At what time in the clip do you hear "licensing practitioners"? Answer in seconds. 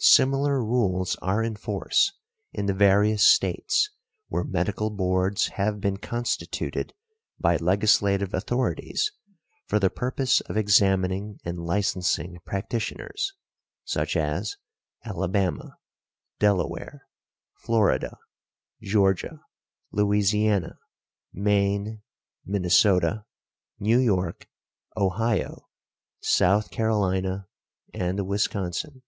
11.58-13.32